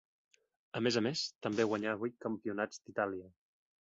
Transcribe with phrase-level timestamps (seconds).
[0.77, 3.29] A més a més, també guanyà vuit Campionats d'Itàlia.